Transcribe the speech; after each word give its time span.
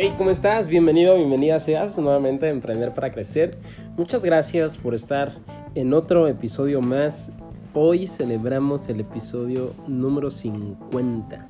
Hey, 0.00 0.14
¿cómo 0.16 0.30
estás? 0.30 0.68
Bienvenido, 0.68 1.16
bienvenida 1.16 1.58
seas 1.58 1.98
nuevamente 1.98 2.46
a 2.46 2.50
Emprender 2.50 2.94
para 2.94 3.10
Crecer. 3.10 3.58
Muchas 3.96 4.22
gracias 4.22 4.78
por 4.78 4.94
estar 4.94 5.34
en 5.74 5.92
otro 5.92 6.28
episodio 6.28 6.80
más. 6.80 7.32
Hoy 7.74 8.06
celebramos 8.06 8.88
el 8.88 9.00
episodio 9.00 9.74
número 9.88 10.30
50. 10.30 11.48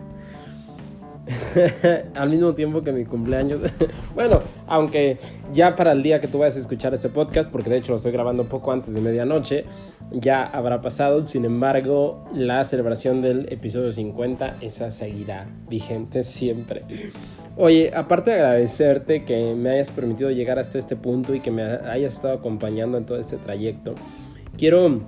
Al 2.15 2.31
mismo 2.31 2.55
tiempo 2.55 2.83
que 2.83 2.93
mi 2.93 3.05
cumpleaños. 3.05 3.61
bueno, 4.15 4.41
aunque 4.67 5.19
ya 5.53 5.77
para 5.77 5.93
el 5.93 6.03
día 6.03 6.21
que 6.21 6.29
tú 6.29 6.39
vayas 6.39 6.57
a 6.57 6.61
escuchar 6.61 6.95
este 6.95 7.09
podcast, 7.09 7.51
porque 7.51 7.71
de 7.71 7.79
hecho 7.79 7.93
lo 7.93 7.97
estoy 7.97 8.13
grabando 8.13 8.43
un 8.43 8.49
poco 8.49 8.73
antes 8.73 8.95
de 8.95 9.01
medianoche, 9.01 9.65
ya 10.11 10.45
habrá 10.45 10.81
pasado. 10.81 11.25
Sin 11.27 11.45
embargo, 11.45 12.25
la 12.35 12.65
celebración 12.65 13.23
del 13.23 13.53
episodio 13.53 13.93
50, 13.93 14.57
esa 14.61 14.91
seguirá 14.91 15.47
vigente 15.69 16.25
siempre. 16.25 16.85
Oye, 17.57 17.91
aparte 17.95 18.31
de 18.31 18.37
agradecerte 18.37 19.25
que 19.25 19.55
me 19.55 19.71
hayas 19.71 19.91
permitido 19.91 20.31
llegar 20.31 20.59
hasta 20.59 20.79
este 20.79 20.95
punto 20.95 21.35
y 21.35 21.41
que 21.41 21.51
me 21.51 21.63
hayas 21.63 22.15
estado 22.15 22.35
acompañando 22.35 22.97
en 22.99 23.05
todo 23.05 23.19
este 23.19 23.37
trayecto, 23.37 23.95
quiero 24.57 25.03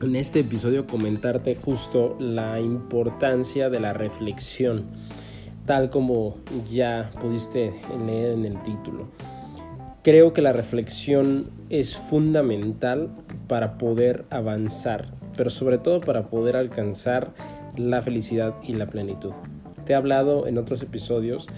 en 0.00 0.16
este 0.16 0.40
episodio 0.40 0.86
comentarte 0.86 1.56
justo 1.56 2.16
la 2.18 2.60
importancia 2.60 3.68
de 3.70 3.80
la 3.80 3.92
reflexión, 3.92 4.86
tal 5.66 5.90
como 5.90 6.36
ya 6.70 7.10
pudiste 7.20 7.72
leer 8.06 8.32
en 8.32 8.44
el 8.44 8.62
título. 8.62 9.08
Creo 10.02 10.32
que 10.32 10.40
la 10.40 10.52
reflexión 10.52 11.50
es 11.68 11.96
fundamental 11.96 13.10
para 13.48 13.76
poder 13.76 14.24
avanzar, 14.30 15.08
pero 15.36 15.50
sobre 15.50 15.78
todo 15.78 16.00
para 16.00 16.30
poder 16.30 16.56
alcanzar 16.56 17.32
la 17.76 18.02
felicidad 18.02 18.54
y 18.62 18.74
la 18.74 18.86
plenitud. 18.86 19.32
Te 19.84 19.92
he 19.92 19.96
hablado 19.96 20.46
en 20.46 20.56
otros 20.56 20.82
episodios 20.82 21.48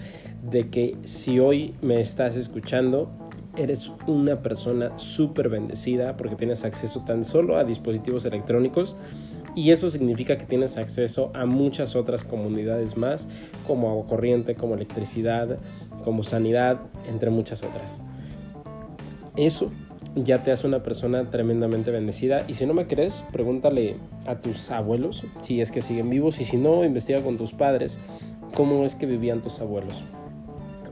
de 0.43 0.69
que 0.69 0.97
si 1.03 1.39
hoy 1.39 1.75
me 1.81 2.01
estás 2.01 2.35
escuchando, 2.35 3.09
eres 3.57 3.91
una 4.07 4.41
persona 4.41 4.97
súper 4.97 5.49
bendecida 5.49 6.17
porque 6.17 6.35
tienes 6.35 6.65
acceso 6.65 7.03
tan 7.05 7.23
solo 7.23 7.57
a 7.57 7.63
dispositivos 7.63 8.25
electrónicos 8.25 8.95
y 9.55 9.71
eso 9.71 9.89
significa 9.91 10.37
que 10.37 10.45
tienes 10.45 10.77
acceso 10.77 11.31
a 11.33 11.45
muchas 11.45 11.95
otras 11.95 12.23
comunidades 12.23 12.97
más, 12.97 13.27
como 13.67 13.89
agua 13.89 14.07
corriente, 14.07 14.55
como 14.55 14.75
electricidad, 14.75 15.59
como 16.03 16.23
sanidad, 16.23 16.79
entre 17.07 17.29
muchas 17.29 17.63
otras. 17.63 17.99
Eso 19.35 19.71
ya 20.15 20.43
te 20.43 20.51
hace 20.51 20.67
una 20.67 20.83
persona 20.83 21.29
tremendamente 21.29 21.91
bendecida. 21.91 22.45
Y 22.47 22.53
si 22.53 22.65
no 22.65 22.73
me 22.73 22.87
crees, 22.87 23.23
pregúntale 23.31 23.95
a 24.25 24.35
tus 24.35 24.69
abuelos 24.69 25.23
si 25.41 25.61
es 25.61 25.71
que 25.71 25.81
siguen 25.81 26.09
vivos 26.09 26.39
y 26.39 26.45
si 26.45 26.57
no, 26.57 26.83
investiga 26.83 27.21
con 27.21 27.37
tus 27.37 27.53
padres 27.53 27.99
cómo 28.53 28.85
es 28.85 28.95
que 28.95 29.05
vivían 29.05 29.41
tus 29.41 29.59
abuelos. 29.59 30.03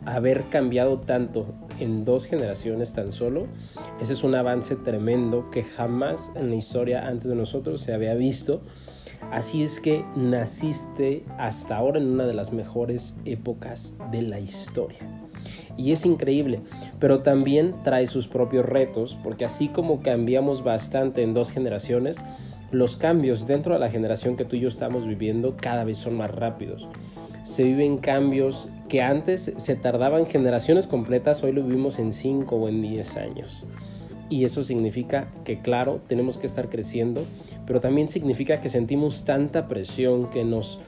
Haber 0.05 0.43
cambiado 0.49 0.99
tanto 0.99 1.45
en 1.81 2.05
dos 2.05 2.25
generaciones 2.25 2.93
tan 2.93 3.11
solo, 3.11 3.47
ese 3.99 4.13
es 4.13 4.23
un 4.23 4.35
avance 4.35 4.75
tremendo 4.75 5.49
que 5.51 5.63
jamás 5.63 6.31
en 6.35 6.49
la 6.49 6.55
historia 6.55 7.07
antes 7.07 7.27
de 7.27 7.35
nosotros 7.35 7.81
se 7.81 7.93
había 7.93 8.13
visto. 8.13 8.61
Así 9.31 9.63
es 9.63 9.79
que 9.79 10.03
naciste 10.15 11.23
hasta 11.37 11.77
ahora 11.77 11.99
en 11.99 12.07
una 12.07 12.25
de 12.25 12.33
las 12.33 12.51
mejores 12.53 13.15
épocas 13.25 13.95
de 14.11 14.23
la 14.23 14.39
historia 14.39 14.99
y 15.77 15.91
es 15.91 16.05
increíble, 16.05 16.61
pero 16.99 17.21
también 17.21 17.75
trae 17.83 18.07
sus 18.07 18.27
propios 18.27 18.65
retos, 18.65 19.17
porque 19.23 19.45
así 19.45 19.67
como 19.67 20.01
cambiamos 20.01 20.63
bastante 20.63 21.23
en 21.23 21.33
dos 21.33 21.51
generaciones, 21.51 22.23
los 22.71 22.97
cambios 22.97 23.47
dentro 23.47 23.73
de 23.73 23.79
la 23.79 23.91
generación 23.91 24.37
que 24.37 24.45
tú 24.45 24.55
y 24.55 24.61
yo 24.61 24.67
estamos 24.67 25.05
viviendo 25.05 25.55
cada 25.57 25.83
vez 25.83 25.97
son 25.97 26.15
más 26.15 26.31
rápidos. 26.31 26.87
Se 27.43 27.63
viven 27.63 27.97
cambios 27.97 28.69
que 28.87 29.01
antes 29.01 29.53
se 29.57 29.75
tardaban 29.75 30.25
generaciones 30.25 30.87
completas, 30.87 31.43
hoy 31.43 31.51
lo 31.51 31.63
vivimos 31.63 31.99
en 31.99 32.13
5 32.13 32.55
o 32.55 32.69
en 32.69 32.81
10 32.81 33.17
años. 33.17 33.63
Y 34.29 34.45
eso 34.45 34.63
significa 34.63 35.27
que, 35.43 35.61
claro, 35.61 36.01
tenemos 36.07 36.37
que 36.37 36.47
estar 36.47 36.69
creciendo, 36.69 37.25
pero 37.65 37.81
también 37.81 38.09
significa 38.09 38.61
que 38.61 38.69
sentimos 38.69 39.25
tanta 39.25 39.67
presión, 39.67 40.29
que 40.29 40.45
nos 40.45 40.79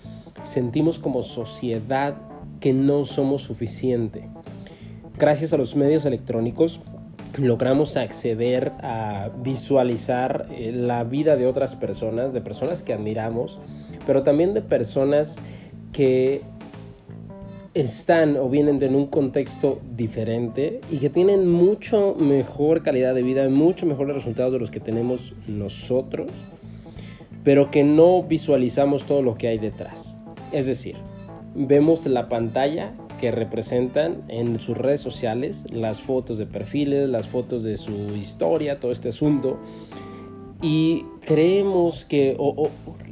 sentimos 0.44 1.00
como 1.00 1.24
sociedad 1.24 2.16
que 2.60 2.72
no 2.72 3.04
somos 3.04 3.42
suficiente 3.42 4.30
gracias 5.18 5.54
a 5.54 5.58
los 5.58 5.76
medios 5.76 6.06
electrónicos 6.06 6.82
logramos 7.38 7.98
acceder 7.98 8.72
a 8.82 9.30
visualizar 9.44 10.48
eh, 10.52 10.72
la 10.72 11.04
vida 11.04 11.36
de 11.36 11.48
otras 11.48 11.76
personas, 11.76 12.34
de 12.34 12.42
personas 12.42 12.84
que 12.84 12.94
admiramos, 12.94 13.60
pero 14.06 14.24
también 14.24 14.54
de 14.54 14.62
personas 14.62 15.38
que 15.92 16.42
están 17.74 18.38
o 18.38 18.50
vienen 18.50 18.78
de 18.78 18.88
un 18.88 19.08
contexto 19.08 19.82
diferente 19.96 20.82
y 20.92 21.00
que 21.00 21.10
tienen 21.10 21.50
mucho 21.50 22.16
mejor 22.16 22.84
calidad 22.84 23.16
de 23.16 23.24
vida, 23.24 23.50
mucho 23.50 23.86
mejores 23.86 24.16
resultados 24.16 24.54
de 24.54 24.60
los 24.60 24.70
que 24.70 24.80
tenemos 24.80 25.34
nosotros, 25.48 26.32
pero 27.44 27.72
que 27.72 27.84
no 27.84 28.22
visualizamos 28.24 29.06
todo 29.06 29.24
lo 29.24 29.36
que 29.36 29.48
hay 29.48 29.58
detrás. 29.58 30.18
Es 30.52 30.68
decir, 30.68 30.96
vemos 31.56 32.06
la 32.06 32.30
pantalla 32.30 32.94
representan 33.32 34.24
en 34.28 34.60
sus 34.60 34.78
redes 34.78 35.02
sociales 35.02 35.66
las 35.72 36.02
fotos 36.02 36.38
de 36.38 36.46
perfiles, 36.46 37.10
las 37.10 37.28
fotos 37.28 37.64
de 37.64 37.78
su 37.78 38.16
historia, 38.16 38.80
todo 38.80 38.92
este 38.92 39.10
asunto. 39.10 39.60
Y 40.62 41.06
creemos 41.26 42.06
que, 42.06 42.38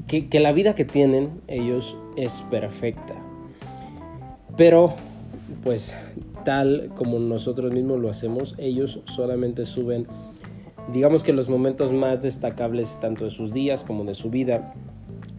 que, 0.07 0.29
que 0.29 0.39
la 0.39 0.53
vida 0.53 0.73
que 0.75 0.85
tienen 0.85 1.41
ellos 1.47 1.97
es 2.15 2.43
perfecta. 2.49 3.15
Pero, 4.57 4.93
pues, 5.63 5.95
tal 6.43 6.91
como 6.95 7.19
nosotros 7.19 7.73
mismos 7.73 7.99
lo 7.99 8.09
hacemos, 8.09 8.55
ellos 8.57 9.01
solamente 9.05 9.65
suben, 9.65 10.07
digamos 10.93 11.23
que 11.23 11.33
los 11.33 11.49
momentos 11.49 11.91
más 11.91 12.21
destacables 12.21 12.99
tanto 12.99 13.25
de 13.25 13.31
sus 13.31 13.53
días 13.53 13.83
como 13.83 14.03
de 14.03 14.15
su 14.15 14.29
vida 14.29 14.73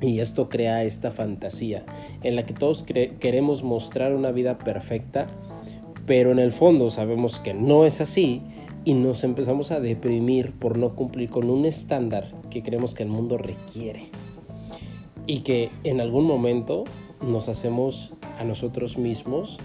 y 0.02 0.20
esto 0.20 0.48
crea 0.48 0.82
esta 0.82 1.12
fantasía 1.12 1.84
en 2.22 2.36
la 2.36 2.44
que 2.44 2.52
todos 2.52 2.82
queremos 2.82 3.62
mostrar 3.62 4.14
una 4.14 4.32
vida 4.32 4.58
perfecta, 4.58 5.26
pero 6.06 6.32
en 6.32 6.40
el 6.40 6.52
fondo 6.52 6.90
sabemos 6.90 7.38
que 7.38 7.54
no 7.54 7.86
es 7.86 8.00
así 8.00 8.42
y 8.84 8.94
nos 8.94 9.22
empezamos 9.22 9.70
a 9.70 9.78
deprimir 9.78 10.52
por 10.52 10.76
no 10.76 10.96
cumplir 10.96 11.30
con 11.30 11.48
un 11.48 11.64
estándar 11.64 12.32
que 12.50 12.62
creemos 12.62 12.94
que 12.94 13.04
el 13.04 13.08
mundo 13.08 13.38
requiere. 13.38 14.08
Y 15.26 15.40
que 15.40 15.70
en 15.84 16.00
algún 16.00 16.24
momento 16.24 16.82
nos 17.24 17.48
hacemos 17.48 18.12
a 18.40 18.44
nosotros 18.44 18.98
mismos 18.98 19.58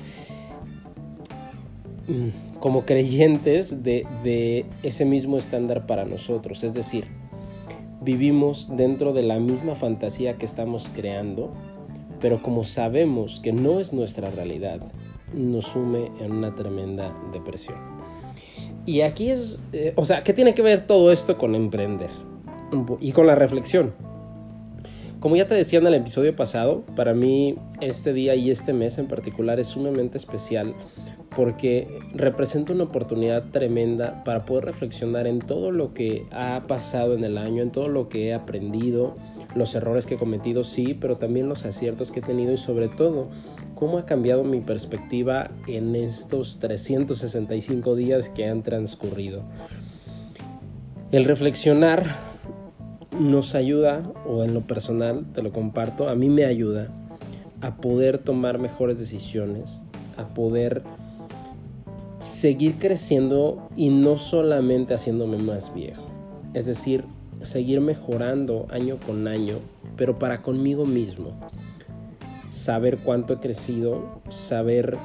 mm, 2.08 2.60
como 2.60 2.86
creyentes 2.86 3.82
de, 3.82 4.06
de 4.24 4.68
ese 4.84 5.04
mismo 5.04 5.40
estándar 5.40 5.88
para 5.88 6.06
nosotros. 6.06 6.64
Es 6.64 6.76
decir, 6.76 7.08
vivimos 8.08 8.70
dentro 8.72 9.12
de 9.12 9.22
la 9.22 9.38
misma 9.38 9.76
fantasía 9.76 10.38
que 10.38 10.46
estamos 10.46 10.90
creando, 10.96 11.52
pero 12.22 12.42
como 12.42 12.64
sabemos 12.64 13.42
que 13.42 13.52
no 13.52 13.82
es 13.82 13.92
nuestra 13.92 14.32
realidad, 14.32 14.80
nos 15.34 15.66
sume 15.66 16.10
en 16.22 16.32
una 16.32 16.56
tremenda 16.56 17.14
depresión. 17.34 17.76
Y 18.86 19.02
aquí 19.02 19.30
es, 19.30 19.60
eh, 19.74 19.92
o 19.98 20.06
sea, 20.06 20.24
¿qué 20.24 20.32
tiene 20.32 20.54
que 20.54 20.62
ver 20.62 20.88
todo 20.88 21.12
esto 21.12 21.38
con 21.38 21.54
emprender? 21.54 22.10
Y 23.02 23.12
con 23.12 23.28
la 23.28 23.36
reflexión. 23.36 23.94
Como 25.20 25.36
ya 25.36 25.48
te 25.48 25.56
decía 25.56 25.80
en 25.80 25.88
el 25.88 25.96
episodio 25.96 26.36
pasado, 26.36 26.84
para 26.96 27.16
mí 27.16 27.56
este 27.82 28.14
día 28.14 28.36
y 28.36 28.52
este 28.52 28.72
mes 28.72 29.00
en 29.00 29.08
particular 29.08 29.60
es 29.60 29.68
sumamente 29.68 30.18
especial 30.18 30.76
porque 31.36 31.88
representa 32.14 32.74
una 32.74 32.84
oportunidad 32.84 33.50
tremenda 33.50 34.24
para 34.24 34.46
poder 34.46 34.66
reflexionar 34.66 35.26
en 35.26 35.40
todo 35.40 35.72
lo 35.72 35.96
que 35.96 36.28
ha 36.32 36.66
pasado 36.68 37.16
en 37.16 37.24
el 37.24 37.40
año, 37.40 37.64
en 37.64 37.72
todo 37.72 37.88
lo 37.88 38.10
que 38.10 38.28
he 38.28 38.34
aprendido, 38.34 39.18
los 39.56 39.74
errores 39.74 40.06
que 40.06 40.16
he 40.16 40.18
cometido, 40.18 40.64
sí, 40.64 40.94
pero 40.94 41.18
también 41.18 41.50
los 41.50 41.66
aciertos 41.66 42.12
que 42.12 42.20
he 42.20 42.24
tenido 42.24 42.54
y 42.54 42.58
sobre 42.58 42.88
todo 42.88 43.30
cómo 43.74 43.98
ha 43.98 44.06
cambiado 44.06 44.44
mi 44.44 44.62
perspectiva 44.62 45.50
en 45.68 45.96
estos 45.96 46.60
365 46.60 47.96
días 47.96 48.30
que 48.30 48.46
han 48.46 48.62
transcurrido. 48.62 49.44
El 51.12 51.26
reflexionar 51.26 52.37
nos 53.20 53.56
ayuda, 53.56 54.12
o 54.26 54.44
en 54.44 54.54
lo 54.54 54.62
personal, 54.62 55.26
te 55.34 55.42
lo 55.42 55.52
comparto, 55.52 56.10
a 56.10 56.16
mí 56.16 56.30
me 56.30 56.46
ayuda 56.46 56.90
a 57.62 57.78
poder 57.78 58.18
tomar 58.18 58.60
mejores 58.60 59.00
decisiones, 59.00 59.82
a 60.18 60.28
poder 60.28 60.84
seguir 62.20 62.78
creciendo 62.78 63.70
y 63.76 63.90
no 63.90 64.18
solamente 64.18 64.94
haciéndome 64.94 65.38
más 65.38 65.74
viejo. 65.74 66.04
Es 66.54 66.66
decir, 66.66 67.04
seguir 67.44 67.82
mejorando 67.82 68.68
año 68.70 68.98
con 69.06 69.28
año, 69.28 69.60
pero 69.96 70.18
para 70.18 70.42
conmigo 70.42 70.86
mismo. 70.86 71.40
Saber 72.50 73.00
cuánto 73.00 73.34
he 73.34 73.38
crecido, 73.40 74.22
saber 74.30 74.98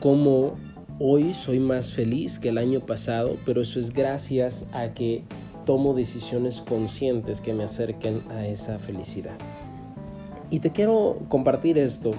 cómo 0.00 0.54
hoy 0.98 1.32
soy 1.32 1.60
más 1.60 1.92
feliz 1.92 2.38
que 2.38 2.48
el 2.48 2.58
año 2.58 2.80
pasado, 2.80 3.36
pero 3.46 3.62
eso 3.62 3.78
es 3.78 3.92
gracias 3.92 4.66
a 4.72 4.94
que 4.94 5.22
tomo 5.64 5.94
decisiones 5.94 6.60
conscientes 6.60 7.40
que 7.40 7.54
me 7.54 7.64
acerquen 7.64 8.22
a 8.30 8.46
esa 8.46 8.78
felicidad. 8.78 9.36
Y 10.50 10.60
te 10.60 10.70
quiero 10.70 11.18
compartir 11.28 11.78
esto 11.78 12.12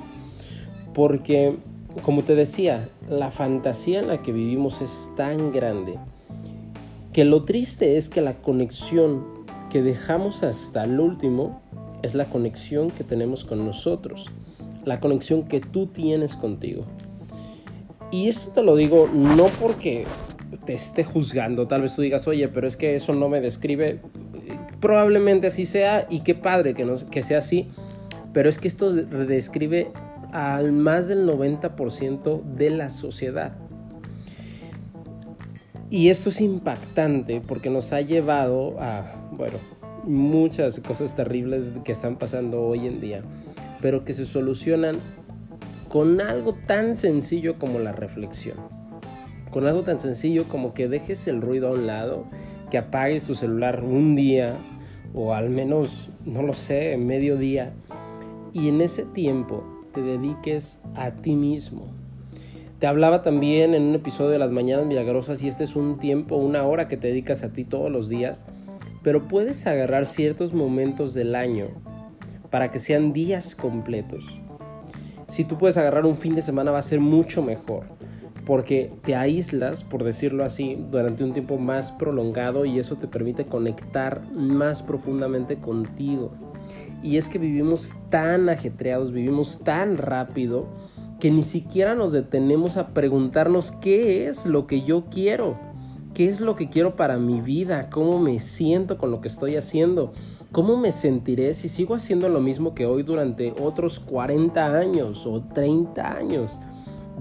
porque, 0.94 1.58
como 2.04 2.24
te 2.24 2.36
decía, 2.36 2.90
la 3.10 3.32
fantasía 3.32 4.00
en 4.00 4.08
la 4.08 4.22
que 4.22 4.32
vivimos 4.32 4.82
es 4.82 5.12
tan 5.16 5.52
grande 5.52 6.00
que 7.14 7.26
lo 7.26 7.44
triste 7.44 7.98
es 7.98 8.10
que 8.10 8.22
la 8.22 8.42
conexión 8.42 9.24
que 9.70 9.84
dejamos 9.84 10.42
hasta 10.44 10.84
el 10.84 11.00
último 11.00 11.62
es 12.02 12.16
la 12.16 12.26
conexión 12.26 12.90
que 12.90 13.04
tenemos 13.04 13.46
con 13.46 13.66
nosotros, 13.66 14.32
la 14.84 15.00
conexión 15.00 15.44
que 15.44 15.62
tú 15.62 15.88
tienes 15.88 16.36
contigo. 16.36 16.86
Y 18.12 18.28
esto 18.28 18.52
te 18.52 18.64
lo 18.64 18.76
digo 18.76 19.08
no 19.14 19.46
porque 19.60 20.06
te 20.66 20.74
esté 20.74 21.04
juzgando, 21.04 21.68
tal 21.68 21.82
vez 21.82 21.96
tú 21.96 22.02
digas, 22.02 22.28
oye, 22.28 22.48
pero 22.48 22.68
es 22.68 22.78
que 22.78 22.96
eso 22.96 23.14
no 23.14 23.30
me 23.30 23.42
describe, 23.42 24.00
probablemente 24.80 25.48
así 25.48 25.66
sea 25.66 26.08
y 26.10 26.22
qué 26.22 26.36
padre 26.36 26.74
que, 26.74 26.88
que 27.10 27.24
sea 27.24 27.40
así, 27.40 27.68
pero 28.34 28.50
es 28.50 28.58
que 28.58 28.68
esto 28.68 28.92
describe 28.92 29.92
al 30.32 30.72
más 30.72 31.08
del 31.08 31.28
90% 31.28 32.44
de 32.44 32.70
la 32.72 32.90
sociedad. 32.90 33.56
Y 35.90 36.10
esto 36.10 36.30
es 36.30 36.42
impactante 36.42 37.40
porque 37.48 37.70
nos 37.70 37.94
ha 37.94 38.02
llevado 38.02 38.80
a, 38.80 39.30
bueno, 39.32 39.60
muchas 40.04 40.80
cosas 40.80 41.16
terribles 41.16 41.72
que 41.84 41.92
están 41.92 42.18
pasando 42.18 42.64
hoy 42.64 42.88
en 42.88 43.00
día, 43.00 43.22
pero 43.80 44.04
que 44.04 44.14
se 44.14 44.26
solucionan 44.26 44.98
con 45.88 46.20
algo 46.20 46.56
tan 46.66 46.96
sencillo 46.96 47.60
como 47.60 47.78
la 47.78 47.92
reflexión. 47.92 48.83
Con 49.54 49.68
algo 49.68 49.84
tan 49.84 50.00
sencillo 50.00 50.48
como 50.48 50.74
que 50.74 50.88
dejes 50.88 51.28
el 51.28 51.40
ruido 51.40 51.68
a 51.68 51.72
un 51.74 51.86
lado, 51.86 52.26
que 52.72 52.80
apagues 52.80 53.24
tu 53.24 53.36
celular 53.36 53.84
un 53.84 54.16
día 54.16 54.56
o 55.14 55.36
al 55.36 55.52
menos, 55.52 56.10
no 56.26 56.42
lo 56.42 56.54
sé, 56.54 56.98
medio 56.98 57.38
día 57.38 57.72
y 58.52 58.68
en 58.68 58.82
ese 58.82 59.04
tiempo 59.04 59.64
te 59.94 60.02
dediques 60.02 60.82
a 60.96 61.12
ti 61.12 61.36
mismo. 61.36 61.86
Te 62.80 62.88
hablaba 62.88 63.22
también 63.22 63.76
en 63.76 63.84
un 63.84 63.94
episodio 63.94 64.32
de 64.32 64.40
las 64.40 64.50
Mañanas 64.50 64.88
Milagrosas 64.88 65.44
y 65.44 65.48
este 65.48 65.66
es 65.66 65.76
un 65.76 66.00
tiempo, 66.00 66.36
una 66.36 66.64
hora 66.64 66.88
que 66.88 66.98
te 66.98 67.10
dedicas 67.10 67.44
a 67.44 67.50
ti 67.50 67.64
todos 67.64 67.92
los 67.92 68.10
días, 68.10 68.48
pero 69.04 69.28
puedes 69.28 69.68
agarrar 69.68 70.08
ciertos 70.08 70.56
momentos 70.56 71.14
del 71.14 71.36
año 71.36 71.68
para 72.50 72.72
que 72.72 72.80
sean 72.80 73.14
días 73.14 73.54
completos. 73.54 74.26
Si 75.28 75.46
tú 75.46 75.60
puedes 75.60 75.78
agarrar 75.78 76.08
un 76.08 76.18
fin 76.18 76.34
de 76.34 76.42
semana 76.42 76.72
va 76.72 76.80
a 76.80 76.82
ser 76.82 77.00
mucho 77.00 77.44
mejor, 77.44 77.84
porque 78.46 78.92
te 79.04 79.16
aíslas, 79.16 79.84
por 79.84 80.04
decirlo 80.04 80.44
así, 80.44 80.78
durante 80.92 81.24
un 81.24 81.34
tiempo 81.34 81.58
más 81.58 81.92
prolongado 81.92 82.66
y 82.66 82.80
eso 82.80 82.98
te 82.98 83.08
permite 83.08 83.46
conectar 83.46 84.30
más 84.32 84.82
profundamente 84.82 85.58
contigo. 85.58 86.32
Y 87.02 87.18
es 87.18 87.30
que 87.30 87.38
vivimos 87.38 87.94
tan 88.10 88.50
ajetreados, 88.50 89.12
vivimos 89.12 89.60
tan 89.60 89.98
rápido, 89.98 90.68
que 91.20 91.32
ni 91.32 91.44
siquiera 91.44 91.96
nos 91.96 92.12
detenemos 92.12 92.76
a 92.78 92.90
preguntarnos 92.90 93.72
qué 93.72 94.28
es 94.28 94.46
lo 94.46 94.68
que 94.68 94.82
yo 94.84 95.06
quiero, 95.10 95.58
qué 96.14 96.28
es 96.28 96.42
lo 96.42 96.56
que 96.56 96.70
quiero 96.70 96.96
para 96.96 97.18
mi 97.18 97.42
vida, 97.42 97.90
cómo 97.90 98.20
me 98.20 98.40
siento 98.40 98.98
con 98.98 99.12
lo 99.12 99.22
que 99.22 99.30
estoy 99.30 99.56
haciendo, 99.56 100.12
cómo 100.52 100.78
me 100.78 100.92
sentiré 100.92 101.54
si 101.54 101.70
sigo 101.70 101.96
haciendo 101.96 102.30
lo 102.30 102.42
mismo 102.42 102.76
que 102.76 102.86
hoy 102.86 103.04
durante 103.04 103.54
otros 103.60 104.00
40 104.00 104.78
años 104.78 105.26
o 105.26 105.42
30 105.42 106.16
años. 106.16 106.60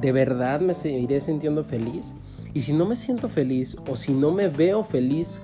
¿De 0.01 0.13
verdad 0.13 0.61
me 0.61 0.75
seguiré 0.75 1.21
sintiendo 1.21 1.65
feliz? 1.65 2.15
Y 2.55 2.61
si 2.63 2.73
no 2.73 2.87
me 2.87 2.97
siento 2.97 3.29
feliz 3.29 3.77
o 3.89 3.97
si 3.97 4.13
no 4.13 4.31
me 4.31 4.49
veo 4.49 4.85
feliz 4.85 5.41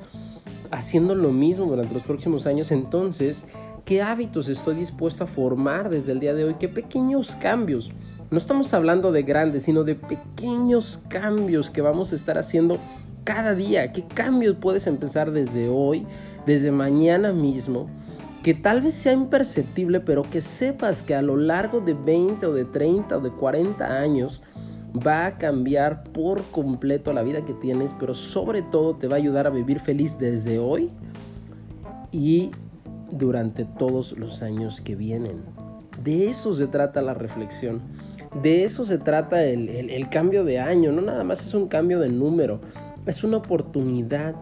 haciendo 0.70 1.14
lo 1.14 1.32
mismo 1.32 1.64
durante 1.66 1.94
los 1.94 2.02
próximos 2.02 2.46
años, 2.46 2.70
entonces 2.70 3.44
¿Qué 3.88 4.02
hábitos 4.02 4.50
estoy 4.50 4.74
dispuesto 4.74 5.24
a 5.24 5.26
formar 5.26 5.88
desde 5.88 6.12
el 6.12 6.20
día 6.20 6.34
de 6.34 6.44
hoy? 6.44 6.56
¿Qué 6.60 6.68
pequeños 6.68 7.34
cambios? 7.36 7.90
No 8.30 8.36
estamos 8.36 8.74
hablando 8.74 9.12
de 9.12 9.22
grandes, 9.22 9.62
sino 9.62 9.82
de 9.82 9.94
pequeños 9.94 11.00
cambios 11.08 11.70
que 11.70 11.80
vamos 11.80 12.12
a 12.12 12.16
estar 12.16 12.36
haciendo 12.36 12.76
cada 13.24 13.54
día. 13.54 13.90
¿Qué 13.94 14.02
cambios 14.02 14.56
puedes 14.60 14.86
empezar 14.86 15.30
desde 15.30 15.70
hoy, 15.70 16.04
desde 16.44 16.70
mañana 16.70 17.32
mismo? 17.32 17.88
Que 18.42 18.54
tal 18.54 18.80
vez 18.80 18.94
sea 18.94 19.12
imperceptible, 19.12 20.00
pero 20.00 20.22
que 20.22 20.40
sepas 20.40 21.02
que 21.02 21.14
a 21.14 21.22
lo 21.22 21.36
largo 21.36 21.80
de 21.80 21.94
20 21.94 22.46
o 22.46 22.52
de 22.52 22.64
30 22.64 23.18
o 23.18 23.20
de 23.20 23.30
40 23.30 23.84
años 23.84 24.42
va 25.06 25.26
a 25.26 25.38
cambiar 25.38 26.04
por 26.04 26.42
completo 26.50 27.12
la 27.12 27.22
vida 27.22 27.44
que 27.44 27.52
tienes, 27.54 27.94
pero 27.98 28.14
sobre 28.14 28.62
todo 28.62 28.96
te 28.96 29.08
va 29.08 29.16
a 29.16 29.18
ayudar 29.18 29.46
a 29.46 29.50
vivir 29.50 29.80
feliz 29.80 30.18
desde 30.18 30.58
hoy 30.58 30.90
y 32.12 32.50
durante 33.10 33.64
todos 33.64 34.16
los 34.18 34.42
años 34.42 34.80
que 34.80 34.94
vienen. 34.94 35.42
De 36.02 36.28
eso 36.28 36.54
se 36.54 36.66
trata 36.66 37.02
la 37.02 37.14
reflexión. 37.14 37.80
De 38.42 38.64
eso 38.64 38.84
se 38.84 38.98
trata 38.98 39.44
el, 39.44 40.08
cambio 40.10 40.44
de 40.44 40.58
año. 40.60 40.92
No 40.92 41.02
nada 41.02 41.24
más 41.24 41.46
es 41.46 41.54
un 41.54 41.68
cambio 41.68 41.98
de 41.98 42.08
número. 42.08 42.60
Es 43.06 43.24
una 43.24 43.38
oportunidad 43.38 44.34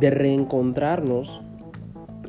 de 0.00 0.10
reencontrarnos 0.10 1.42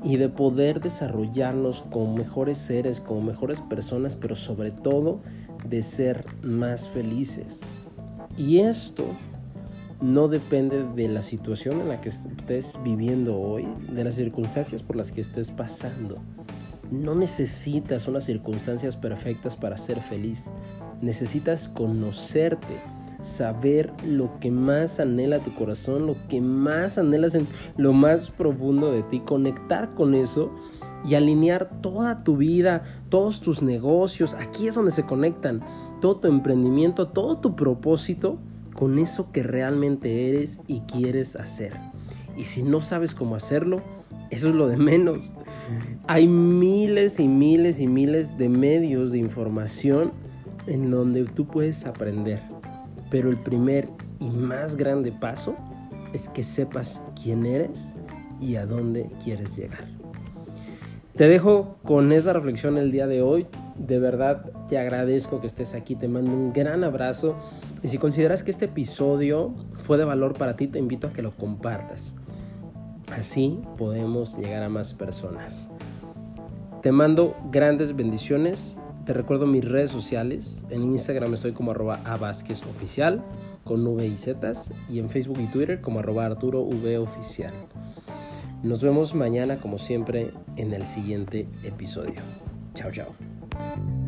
y 0.04 0.18
de 0.18 0.30
poder 0.30 0.80
desarrollarnos 0.80 1.82
como 1.84 2.16
mejores 2.16 2.58
seres, 2.58 3.02
como 3.02 3.22
mejores 3.22 3.62
personas, 3.62 4.16
pero 4.16 4.36
sobre 4.36 4.72
todo 4.72 5.22
de 5.68 5.84
ser 5.84 6.26
más 6.42 6.90
felices. 6.90 7.62
Y 8.38 8.60
esto 8.60 9.06
no 10.02 10.30
depende 10.30 10.86
de 10.96 11.08
la 11.10 11.22
situación 11.22 11.82
en 11.82 11.90
la 11.90 12.00
que 12.00 12.10
estés 12.10 12.80
viviendo 12.84 13.38
hoy, 13.38 13.68
de 13.92 14.04
las 14.04 14.16
circunstancias 14.16 14.82
por 14.82 14.96
las 14.96 15.12
que 15.12 15.22
estés 15.22 15.52
pasando. 15.52 16.20
No 16.90 17.16
necesitas 17.16 18.08
unas 18.08 18.24
circunstancias 18.24 18.96
perfectas 18.96 19.56
para 19.56 19.78
ser 19.78 20.02
feliz. 20.02 20.52
Necesitas 21.02 21.70
conocerte, 21.70 22.82
saber 23.22 23.92
lo 24.06 24.40
que 24.40 24.52
más 24.52 25.00
anhela 25.00 25.40
tu 25.40 25.54
corazón, 25.54 26.06
lo 26.08 26.16
que 26.28 26.42
más 26.42 26.98
anhelas 26.98 27.36
en 27.36 27.48
lo 27.78 27.94
más 27.94 28.30
profundo 28.32 28.92
de 28.92 29.04
ti, 29.04 29.20
conectar 29.20 29.94
con 29.94 30.14
eso 30.14 30.52
y 31.08 31.16
alinear 31.16 31.82
toda 31.82 32.24
tu 32.24 32.38
vida, 32.38 32.84
todos 33.10 33.42
tus 33.42 33.62
negocios. 33.62 34.34
Aquí 34.34 34.68
es 34.68 34.76
donde 34.76 34.92
se 34.92 35.04
conectan 35.04 35.62
todo 36.02 36.18
tu 36.18 36.28
emprendimiento, 36.28 37.08
todo 37.08 37.38
tu 37.38 37.56
propósito 37.56 38.38
con 38.74 39.00
eso 39.00 39.32
que 39.32 39.44
realmente 39.44 40.30
eres 40.30 40.62
y 40.68 40.82
quieres 40.82 41.36
hacer. 41.36 41.74
Y 42.38 42.46
si 42.46 42.64
no 42.64 42.80
sabes 42.82 43.16
cómo 43.16 43.36
hacerlo, 43.36 43.82
eso 44.30 44.50
es 44.50 44.56
lo 44.56 44.68
de 44.68 44.78
menos. 44.78 45.34
Hay 46.08 46.28
miles 46.28 47.20
y 47.20 47.28
miles 47.28 47.80
y 47.80 47.88
miles 47.88 48.38
de 48.38 48.50
medios 48.50 49.12
de 49.12 49.18
información 49.18 50.14
en 50.68 50.90
donde 50.92 51.26
tú 51.26 51.46
puedes 51.48 51.86
aprender. 51.86 52.42
Pero 53.10 53.30
el 53.30 53.38
primer 53.38 53.90
y 54.20 54.30
más 54.30 54.76
grande 54.76 55.12
paso 55.12 55.56
es 56.14 56.30
que 56.30 56.44
sepas 56.44 57.02
quién 57.22 57.46
eres 57.46 57.96
y 58.40 58.56
a 58.56 58.66
dónde 58.66 59.10
quieres 59.24 59.56
llegar. 59.56 59.88
Te 61.16 61.28
dejo 61.28 61.76
con 61.84 62.14
esa 62.14 62.32
reflexión 62.32 62.78
el 62.78 62.92
día 62.92 63.06
de 63.06 63.22
hoy. 63.22 63.48
De 63.78 64.00
verdad 64.00 64.46
te 64.70 64.78
agradezco 64.78 65.42
que 65.42 65.48
estés 65.48 65.74
aquí. 65.74 65.96
Te 65.96 66.08
mando 66.08 66.32
un 66.32 66.54
gran 66.54 66.84
abrazo. 66.84 67.36
Y 67.84 67.90
si 67.90 67.98
consideras 67.98 68.42
que 68.42 68.52
este 68.52 68.66
episodio 68.66 69.54
fue 69.80 69.98
de 69.98 70.06
valor 70.06 70.36
para 70.36 70.56
ti, 70.56 70.68
te 70.68 70.80
invito 70.80 71.08
a 71.08 71.12
que 71.12 71.22
lo 71.22 71.32
compartas. 71.32 72.14
Así 73.12 73.60
podemos 73.78 74.38
llegar 74.38 74.64
a 74.64 74.70
más 74.70 74.94
personas. 74.94 75.70
Te 76.82 76.94
mando 76.94 77.36
grandes 77.52 77.94
bendiciones. 77.94 78.78
Te 79.10 79.16
recuerdo 79.16 79.48
mis 79.48 79.66
redes 79.66 79.90
sociales. 79.90 80.64
En 80.70 80.84
Instagram 80.84 81.34
estoy 81.34 81.54
como 81.54 81.72
arroba 81.72 82.00
oficial 82.70 83.24
con 83.64 83.88
V 83.88 84.06
y 84.06 84.16
Z. 84.18 84.54
Y 84.88 85.00
en 85.00 85.10
Facebook 85.10 85.40
y 85.40 85.48
Twitter 85.48 85.82
como 85.82 85.98
arroba 85.98 86.28
Arturo 86.28 86.62
V 86.62 87.00
oficial. 87.00 87.52
Nos 88.62 88.84
vemos 88.84 89.16
mañana 89.16 89.58
como 89.58 89.80
siempre 89.80 90.30
en 90.58 90.76
el 90.76 90.86
siguiente 90.86 91.48
episodio. 91.64 92.22
Chao, 92.76 92.92
chao. 92.92 93.99